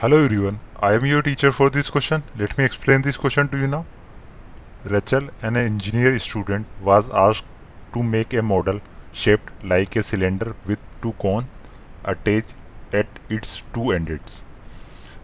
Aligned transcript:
Hello 0.00 0.16
everyone, 0.22 0.60
I 0.78 0.92
am 0.92 1.06
your 1.06 1.22
teacher 1.22 1.50
for 1.52 1.70
this 1.70 1.88
question. 1.88 2.22
Let 2.36 2.58
me 2.58 2.66
explain 2.66 3.00
this 3.00 3.16
question 3.16 3.48
to 3.48 3.56
you 3.56 3.66
now. 3.66 3.86
Rachel, 4.84 5.30
an 5.40 5.56
engineer 5.56 6.18
student, 6.18 6.66
was 6.82 7.08
asked 7.08 7.46
to 7.94 8.02
make 8.02 8.34
a 8.34 8.42
model 8.42 8.82
shaped 9.12 9.64
like 9.64 9.96
a 9.96 10.02
cylinder 10.02 10.54
with 10.66 10.78
two 11.00 11.12
cones 11.12 11.46
attached 12.04 12.56
at 12.92 13.06
its 13.30 13.62
two 13.72 13.92
ends. 13.92 14.44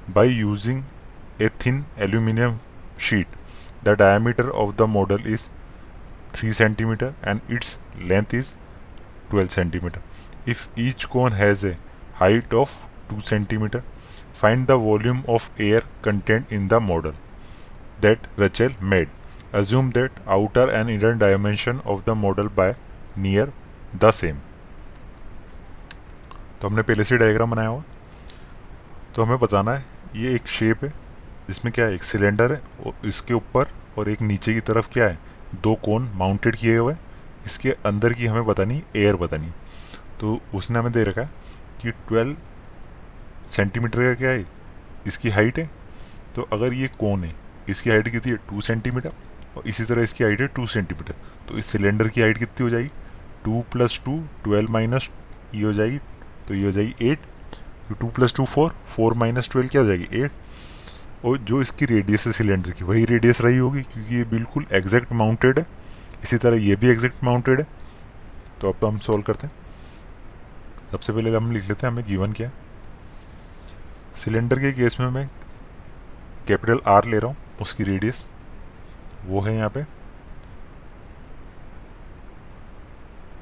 By 0.08 0.25
using 0.25 0.86
a 1.39 1.50
thin 1.50 1.84
aluminum 1.98 2.61
sheet, 2.96 3.27
the 3.82 3.95
diameter 3.95 4.50
of 4.54 4.79
the 4.79 4.86
model 4.86 5.27
is 5.27 5.50
3 6.32 6.48
cm 6.48 7.12
and 7.23 7.43
its 7.46 7.79
length 8.00 8.32
is 8.32 8.54
12 9.29 9.48
cm. 9.48 10.00
If 10.46 10.70
each 10.77 11.11
cone 11.11 11.32
has 11.32 11.62
a 11.62 11.77
height 12.14 12.54
of 12.54 12.75
two 13.11 13.21
centimetre 13.21 13.82
find 14.35 14.66
the 14.66 14.71
volume 14.82 15.23
of 15.29 15.50
air 15.62 15.86
content 16.04 16.53
in 16.53 16.68
the 16.68 16.75
model 16.82 17.14
that 18.03 18.26
Rachel 18.40 18.75
made 18.82 19.09
assume 19.54 19.90
that 19.93 20.21
outer 20.29 20.71
and 20.71 20.90
inner 20.90 21.12
dimension 21.18 21.81
of 21.86 22.04
the 22.07 22.11
model 22.18 22.49
by 22.57 22.75
near 23.18 23.53
the 23.96 24.11
same 24.12 24.39
तो 26.61 26.68
हमने 26.68 26.82
पहले 26.82 27.04
से 27.04 27.17
diagram 27.18 27.50
बनाया 27.50 27.68
हुआ। 27.68 27.82
तो 29.14 29.23
हमें 29.23 29.39
बताना 29.39 29.73
है, 29.73 29.84
ये 30.17 30.34
एक 30.34 30.46
शेप 30.48 30.84
है, 30.84 30.93
इसमें 31.50 31.73
क्या 31.75 31.84
है? 31.84 31.95
एक 31.95 32.03
सिलेंडर 32.03 32.53
है, 32.53 32.61
और 32.87 33.06
इसके 33.09 33.34
ऊपर 33.34 33.73
और 33.98 34.09
एक 34.09 34.23
नीचे 34.23 34.55
की 34.55 34.61
तरफ़ 34.61 34.89
क्या 34.92 35.05
है? 35.05 35.19
दो 35.62 35.75
कोन 35.84 36.09
माउंटेड 36.14 36.56
किए 36.56 36.77
हुए 36.77 36.95
इसके 37.47 37.70
अंदर 37.87 38.12
की 38.12 38.27
हमें 38.27 38.47
बतानी 38.47 38.83
एयर 38.97 39.17
बतानी। 39.17 39.50
तो 40.20 40.39
उसने 40.55 40.78
हमें 40.78 40.92
दे 40.92 41.05
रखा 41.05 41.20
है 41.20 41.31
कि 41.83 41.91
ट्वेल्व 42.09 42.37
सेंटीमीटर 43.47 43.98
का 43.98 44.14
क्या 44.14 44.31
है? 44.31 44.45
इसकी 45.06 45.31
हाइट 45.31 45.59
है। 45.59 45.70
तो 46.37 46.42
अगर 46.53 46.73
ये 46.75 46.89
कौन 46.98 47.25
है, 47.25 47.34
इसकी 47.69 47.91
हाइट 47.91 48.09
कितनी 48.09 48.33
है? 48.33 48.39
टू 48.51 48.61
सेंटीमीटर 48.61 49.12
और 49.57 49.69
इसी 49.69 49.84
तरह 49.84 50.03
इसकी 50.03 50.25
हाइट 50.25 50.41
है 50.41 50.47
टू 50.49 50.67
सेंटीमीटर 50.67 51.15
तो 51.49 51.59
इस 51.59 51.67
सिलेंडर 51.67 52.09
की 52.09 52.21
हाइट 52.21 52.39
कितनी 52.39 52.65
हो 52.65 52.71
जाएगी? 52.71 52.91
Two 53.45 53.61
plus 53.73 54.01
two 54.05 54.19
twelve 54.45 54.73
minus 54.73 55.11
ये 55.55 55.65
हो 55.65 55.73
जाएगी। 55.73 55.99
तो 56.49 56.55
ये 56.55 56.65
हो 56.65 56.73
जाएगी 56.73 57.09
eight 57.09 57.19
two 58.01 58.09
plus 58.09 58.34
two 58.34 58.45
four 58.47 58.75
four 58.89 59.15
minus 59.15 59.51
twelve 59.51 59.69
क्या 59.69 59.81
हो 59.83 59.87
जाएगी? 59.89 60.23
एट 60.23 60.31
और 61.25 61.39
जो 61.39 61.61
इसकी 61.61 61.87
रेडियस 61.87 62.27
है 62.27 62.33
सिलेंडर 62.33 62.71
की, 62.71 62.84
वही 62.84 63.05
रेडियस 63.05 63.41
रही 63.41 63.56
होगी 63.59 63.83
क्योंकि 63.83 64.15
ये 64.15 64.25
बिल्कुल 64.27 64.67
एग्जैक्ट 64.73 65.12
माउंटेड 65.12 65.59
है। 65.59 65.67
इसी 66.23 66.37
तरह 66.37 66.62
ये 66.62 66.77
भी 66.77 66.89
एग्जैक्ट 66.89 67.25
माउंटेड 67.25 67.61
है। 67.61 67.67
तो 68.61 68.69
अब 68.69 68.79
तो 68.81 68.87
हम 68.87 68.99
सॉल्व 68.99 69.23
करते 69.23 69.47
हैं। 69.47 69.55
सबसे 70.93 71.12
पहले 71.12 71.37
हम 71.37 71.51
लिख 71.53 71.69
लेते 71.69 71.87
हैं, 71.87 71.93
हमें 71.93 72.05
जीवन 72.05 72.33
क्या 72.33 72.49
है? 72.49 72.62
सिलेंडर 74.15 74.59
के 74.59 74.73
केस 74.73 74.99
में 75.01 75.09
मैं 75.11 75.27
कैपिटल 76.49 76.81
आर 76.87 77.05
ले 77.05 77.19
रहा 77.19 77.31
हूँ, 77.31 77.37
उसकी 77.61 77.85
रेडियस 77.85 78.29
वो 79.27 79.41
है 79.41 79.55
यहाँ 79.57 79.71
पे। 79.71 79.83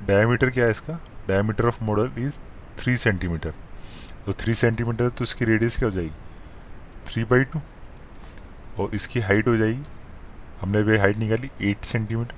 डायमीटर 0.06 0.50
क्या 0.50 0.64
है 0.64 0.70
इसका? 0.70 0.98
Diameter 1.28 1.66
of 1.66 1.82
model 1.84 2.10
is 2.18 2.38
three 2.78 2.96
centimetre 2.96 3.54
तो 4.26 4.32
थ्री 4.40 4.54
सेंटीमीटर 4.54 5.08
तो 5.08 5.24
इसकी 5.24 5.44
रेडियस 5.44 5.76
क्या 5.76 5.88
हो 5.88 5.94
जाएगी? 5.94 6.12
थ्री 7.06 7.24
बाई 7.24 7.44
टू 7.44 7.60
और 8.78 8.94
इसकी 8.94 9.20
हाइट 9.20 9.48
हो 9.48 9.56
जाएगी। 9.56 9.82
हमने 10.60 10.82
वे 10.82 10.98
हाइट 10.98 11.16
निकाली 11.16 11.50
एट 11.70 11.84
सेंटीमीटर 11.84 12.34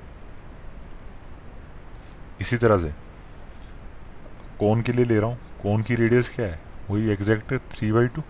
इसी 2.41 2.57
तरह 2.57 2.79
से। 2.79 2.93
कौन 4.61 4.83
के 4.83 4.93
लिए 4.93 5.05
ले 5.05 5.19
रहा 5.19 5.31
हूँ। 5.31 5.39
कौन 5.63 5.83
की 5.83 5.95
रेडियस 5.95 6.35
क्या 6.35 6.47
है? 6.47 6.61
वही 6.91 7.11
एग्जैक्ट 7.11 7.53
है 7.53 7.59
थ्री 7.71 7.93
बाई 7.93 8.07
टू 8.07 8.23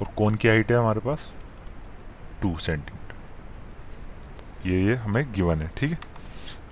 और 0.00 0.14
कौन 0.16 0.34
की 0.34 0.48
हाइट 0.48 0.72
है 0.72 0.78
हमारे 0.78 1.00
पास? 1.00 1.32
टू 2.42 2.56
सेंटीमीटर 2.58 4.68
ये 4.68 4.84
ये 4.84 4.94
हमें 4.94 5.32
गिवन 5.32 5.62
है, 5.62 5.70
ठीक 5.76 5.90
है? 5.90 5.98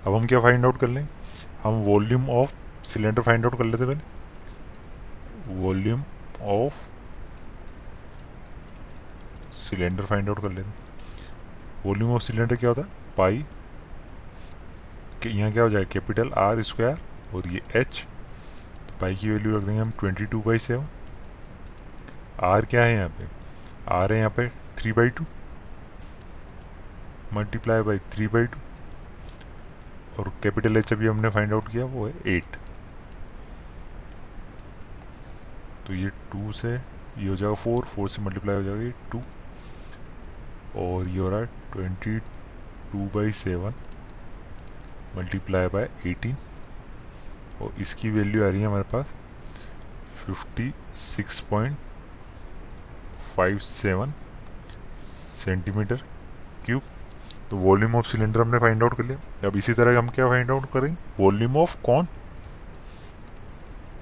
अब 0.05 0.15
हम 0.15 0.25
क्या 0.27 0.39
फाइंड 0.39 0.65
आउट 0.65 0.77
कर 0.77 0.87
लें? 0.87 1.07
हम 1.63 1.73
volume 1.85 2.29
of 2.29 2.53
cylinder 2.85 3.21
find 3.21 3.45
out 3.45 3.57
कर 3.57 3.65
लेते 3.65 3.85
पहले. 3.85 4.01
Volume 5.61 6.03
of 6.41 6.73
cylinder 9.55 10.05
find 10.05 10.29
out 10.29 10.41
कर 10.41 10.51
लेते 10.51 10.69
वॉल्यूम 11.85 12.13
ऑफ़ 12.15 12.21
सिलेंडर 12.21 12.55
क्या 12.55 12.69
होता 12.69 12.81
है? 12.81 12.87
पाई 13.17 13.45
यहाँ 15.25 15.51
क्या 15.51 15.63
हो 15.63 15.69
जाएगा 15.69 15.89
कैपिटल 15.91 16.31
आर 16.37 16.61
स्क्वायर 16.63 16.97
और 17.35 17.47
ये 17.47 17.61
एच 17.75 18.05
पाई 19.01 19.15
की 19.15 19.29
वैल्यू 19.29 19.57
रख 19.57 19.63
देंगे 19.63 19.79
हम 19.81 19.91
twenty 19.99 20.25
two 20.25 20.41
by 20.41 20.59
seven. 20.59 20.87
R 22.43 22.65
क्या 22.65 22.83
है 22.83 22.93
यहाँ 22.95 23.09
पे? 23.09 23.27
आर 23.91 24.13
है 24.13 24.17
यहाँ 24.17 24.29
पे 24.37 24.47
three 24.77 24.91
by 24.91 25.09
two 25.09 25.25
multiply 27.33 27.81
by 27.81 27.99
three 28.13 28.27
by 28.27 28.45
two 28.45 28.59
और 30.19 30.31
कैपिटल 30.43 30.77
एच 30.77 30.93
अभी 30.93 31.07
हमने 31.07 31.29
फाइंड 31.29 31.53
आउट 31.53 31.67
किया, 31.71 31.85
वो 31.85 32.07
है 32.07 32.13
एट 32.27 32.57
तो 35.87 35.93
ये 35.93 36.09
टू 36.31 36.51
से 36.51 36.73
ये 36.73 37.27
हो 37.29 37.35
जाएगा 37.35 37.55
फोर 37.55 37.85
फोर 37.85 38.09
से 38.09 38.21
मल्टीप्लाई 38.21 38.55
हो 38.55 38.63
जाएगा 38.63 38.81
ये 38.83 38.93
टू 39.11 39.21
और 40.81 41.07
ये 41.07 41.19
हो 41.19 41.29
रहा 41.29 41.39
है 41.39 41.45
twenty 41.73 42.17
two 42.91 43.05
by 43.15 43.31
seven 43.33 43.73
multiply 45.17 45.67
by 45.67 45.89
eighteen 46.05 46.35
और 47.63 47.81
इसकी 47.81 48.09
वैल्यू 48.11 48.43
आ 48.43 48.47
रही 48.47 48.61
है 48.61 48.67
हमारे 48.67 48.83
पास 48.93 49.13
fifty 50.25 50.73
six 50.97 51.39
point 51.49 51.77
five 53.35 53.57
seven 53.59 54.13
centimetre 54.97 56.01
cube 56.65 56.81
तो 57.49 57.57
वॉल्यूम 57.59 57.95
ऑफ़ 57.95 58.07
सिलेंडर 58.07 58.41
हमने 58.41 58.59
फाइंड 58.59 58.83
आउट 58.83 58.93
कर 58.97 59.05
लिया। 59.05 59.47
अब 59.47 59.55
इसी 59.57 59.73
तरह 59.73 59.97
हम 59.97 60.09
क्या 60.09 60.27
फाइंड 60.29 60.51
आउट 60.51 60.65
करेंगे 60.73 61.23
वॉल्यूम 61.23 61.57
ऑफ़ 61.57 61.75
कौन 61.85 62.07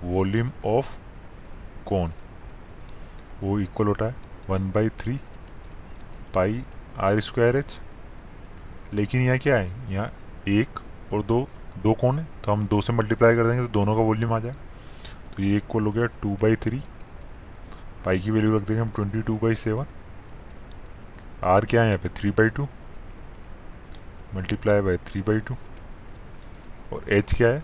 वॉल्यूम 0.03 0.51
ऑफ़ 0.67 0.95
कौन 1.87 2.13
वो 3.41 3.59
इक्वल 3.59 3.87
होता 3.87 4.05
है 4.05 4.15
one 4.49 4.71
by 4.71 4.89
three 4.99 5.19
pi 6.35 6.63
R 6.99 7.19
square 7.19 7.55
H 7.55 7.79
लेकिन 8.93 9.21
यहाँ 9.21 9.37
क्या 9.37 9.57
है? 9.57 9.91
यहाँ 9.91 10.11
एक 10.47 10.79
और 11.13 11.23
दो 11.23 11.47
दो 11.77 11.93
कौन 11.93 12.19
है? 12.19 12.27
तो 12.45 12.51
हम 12.51 12.65
दो 12.67 12.81
से 12.81 12.93
मल्टीप्लाई 12.93 13.35
कर 13.35 13.43
देंगे 13.43 13.61
तो 13.61 13.71
दोनों 13.73 13.95
का 13.95 14.01
वॉल्यूम 14.01 14.33
आ 14.33 14.39
जाए। 14.39 14.55
तो 15.35 15.43
ये 15.43 15.57
इक्वल 15.57 15.85
हो 15.85 15.91
गया 15.91 16.05
टू 16.21 16.35
बाई 16.41 16.55
थ्री 16.63 16.81
पाई 18.05 18.19
की 18.19 18.31
वैल्यू 18.31 18.55
रख 18.55 18.67
देंगे 18.67 18.81
हम 18.81 18.89
twenty 18.95 19.21
two 19.21 19.37
by 19.37 19.55
seven 19.55 19.85
R 21.45 21.65
क्या 21.65 21.81
है 21.81 21.87
यहाँ 21.87 21.99
पे? 21.99 22.09
Three 22.09 22.31
by 22.31 22.49
two 22.49 22.67
multiply 24.35 24.81
by 24.81 24.97
three 25.07 25.21
by 25.21 25.39
two 25.39 25.55
और 26.93 27.09
एच 27.09 27.33
क्या 27.33 27.47
है? 27.47 27.63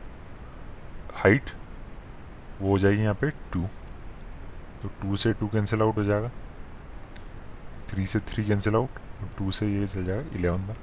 हाइट 1.15 1.51
वो 2.61 2.69
हो 2.69 2.79
जाएगी 2.79 3.01
यहाँ 3.01 3.15
पे 3.21 3.29
टू 3.53 3.67
तो 4.81 4.89
टू 5.01 5.15
से 5.15 5.33
टू 5.33 5.47
कैंसिल 5.47 5.81
आउट 5.81 5.97
हो 5.97 6.03
जाएगा। 6.03 6.31
थ्री 7.89 8.05
से 8.05 8.19
थ्री 8.29 8.43
कैंसिल 8.45 8.75
आउट 8.75 8.99
टू 9.37 9.51
से 9.51 9.67
ये 9.69 9.87
चल 9.87 10.05
जाएगा 10.05 10.35
इलेवन 10.39 10.67
बार 10.67 10.77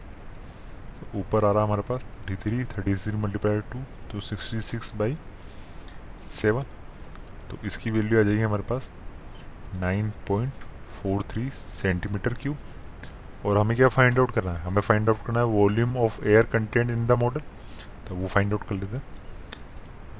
ऊपर 1.15 1.45
आ 1.45 1.51
रहा 1.53 1.63
हमारे 1.63 1.83
पास 1.83 2.05
thirty 2.05 2.37
three 2.43 2.65
thirty 2.65 2.95
three 2.95 3.17
multiply 3.17 3.61
two 3.73 3.83
तो 4.13 4.21
सिक्सटी 4.21 4.61
सिक्स 4.61 4.95
बाई 4.97 5.17
सेवन 6.21 6.63
तो 7.51 7.59
इसकी 7.67 7.91
वैल्यू 7.91 8.21
आ 8.21 8.23
जाएगी 8.23 8.43
हमारे 8.43 8.63
पास 8.63 8.89
nine 9.75 10.11
point 10.29 10.53
four 11.03 11.23
three 11.31 11.49
centimetre 11.51 12.35
cube 12.35 13.47
और 13.47 13.59
हमें 13.59 13.77
क्या 13.77 13.89
फाइंड 13.89 14.19
आउट 14.19 14.31
करना 14.31 14.53
है? 14.53 14.61
हमें 14.61 14.81
फाइंड 14.83 15.09
आउट 15.09 15.25
करना 15.27 15.41
है 15.41 15.47
volume 15.47 15.97
of 15.97 16.25
air 16.25 16.45
content 16.53 16.91
in 16.91 17.07
the 17.07 17.13
model 17.23 17.41
तो 18.09 18.15
वो 18.15 18.27
फाइंड 18.27 18.53
आउट 18.53 18.63
कर 18.69 18.75
लेते 18.75 18.97
हैं। 18.97 19.03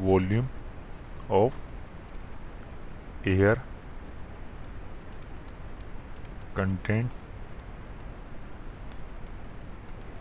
Volume 0.01 0.49
of 1.31 1.55
air 3.29 3.61
content 6.57 7.11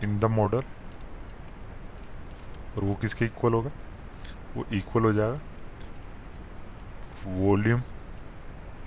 in 0.04 0.18
the 0.20 0.24
model 0.32 0.62
और 2.76 2.84
वो 2.84 2.94
किसके 2.94 3.24
इक्वल 3.24 3.52
होगा? 3.52 3.70
वो 4.56 4.64
इक्वल 4.72 5.02
हो 5.02 5.12
जाएगा। 5.12 5.40
Volume 7.26 7.82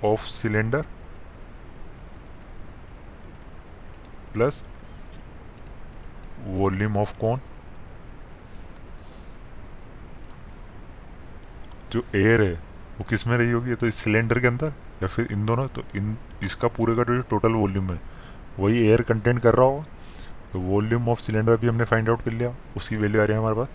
of 0.06 0.26
cylinder 0.28 0.82
plus 4.34 4.64
volume 6.46 6.98
of 6.98 7.18
कौन 7.20 7.40
जो 11.92 12.04
एयर 12.16 12.42
है, 12.42 12.54
वो 12.98 13.04
किसमें 13.10 13.38
रही 13.38 13.52
होगी? 13.52 13.76
तो 13.76 13.88
इस 13.88 13.96
सिलेंडर 13.96 14.40
के 14.40 14.48
अंदर 14.48 14.74
या 15.02 15.08
फिर 15.08 15.28
इन 15.32 15.46
दोनों? 15.46 15.68
तो 15.68 15.84
इन, 15.96 16.18
इसका 16.44 16.68
पूरे 16.68 16.96
का 16.96 17.04
जो 17.04 17.22
टोटल 17.30 17.54
वॉल्यूम 17.54 17.92
है, 17.92 18.00
वही 18.60 18.80
एयर 18.80 19.02
कंटेंट 19.02 19.40
कर 19.42 19.56
रहा 19.56 19.66
होगा। 19.66 19.84
तो 20.54 20.60
वॉल्यूम 20.60 21.10
ऑफ़ 21.10 21.20
सिलेंडर 21.22 21.58
भी 21.58 21.68
हमने 21.68 21.84
फाइंड 21.84 22.10
आउट 22.10 22.22
कर 22.22 22.34
लिया। 22.34 22.54
उसकी 22.78 22.96
वैल्यू 22.96 23.22
आ 23.22 23.24
रही 23.24 23.34
है 23.34 23.40
हमारे 23.40 23.56
पास 23.56 23.68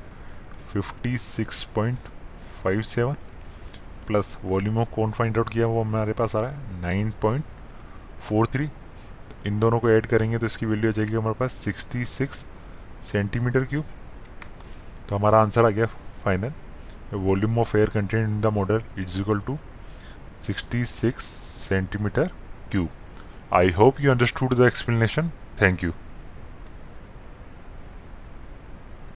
fifty 0.72 1.16
six 1.18 1.62
point 1.74 1.98
five 2.62 2.80
seven 2.82 3.16
plus 4.06 4.36
volume 4.44 4.78
of 4.78 4.94
कौन 4.94 5.10
फाइंड 5.12 5.38
आउट 5.38 5.48
किया? 5.48 5.66
वो 5.66 5.82
हमारे 5.82 6.12
पास 6.12 6.36
आ 6.36 6.40
रहा 6.40 6.50
है 6.50 6.80
नाइन 6.80 7.10
पॉइंट 7.22 7.44
फोर 8.28 8.46
थ्री 8.46 8.68
इन 9.46 9.58
दोनों 9.60 9.78
को 9.78 9.90
ऐड 9.90 10.06
करेंगे 10.06 10.38
तो 10.38 10.46
इसकी 10.46 10.66
वैल्यू 10.66 10.90
आ 10.90 10.92
जाएगी 10.92 11.14
हमारे 11.14 11.34
पास 11.40 11.52
सिक्सटी 11.64 12.04
सिक्स 12.04 12.46
सेंटीमीटर 13.02 13.64
क्यूब 13.64 13.84
तो 15.08 15.16
हमारा 15.16 15.40
आंसर 15.42 15.64
आ 15.64 15.70
गया 15.70 15.86
final 16.24 16.52
volume 17.14 17.58
of 17.58 17.76
air 17.76 17.88
content 17.88 18.28
in 18.28 18.40
the 18.40 18.46
model 18.46 18.82
is 18.98 19.20
equal 19.20 19.40
to 19.40 19.58
66 20.44 21.18
centimetre 21.18 22.30
cube 22.70 22.88
I 23.54 23.70
hope 23.70 24.00
you 24.00 24.10
understood 24.10 24.54
the 24.54 24.70
explanation. 24.70 25.28
Thank 25.62 25.80
you. 25.80 25.90